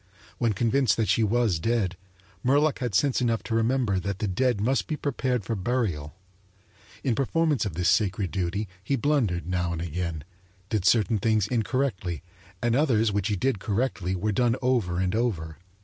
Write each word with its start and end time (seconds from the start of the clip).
When 0.39 0.53
convinced 0.53 0.97
that 0.97 1.09
she 1.09 1.21
was 1.23 1.59
dead, 1.59 1.95
Murlock 2.43 2.79
had 2.79 2.95
sense 2.95 3.21
enough 3.21 3.43
to 3.43 3.53
remember 3.53 3.99
that 3.99 4.17
the 4.17 4.27
dead 4.27 4.59
must 4.59 4.87
be 4.87 4.97
prepared 4.97 5.45
for 5.45 5.53
burial. 5.55 6.15
In 7.03 7.13
performance 7.13 7.65
of 7.67 7.75
this 7.75 7.87
sacred 7.91 8.31
duty 8.31 8.67
he 8.83 8.95
blundered 8.95 9.45
now 9.45 9.73
and 9.73 9.79
again, 9.83 10.23
did 10.69 10.85
certain 10.85 11.19
things 11.19 11.45
incorrectly, 11.45 12.23
and 12.63 12.75
others 12.75 13.11
which 13.11 13.27
he 13.27 13.35
did 13.35 13.59
correctly 13.59 14.15
were 14.15 14.31
done 14.31 14.55
over 14.59 14.97
and 14.97 15.13
over. 15.13 15.59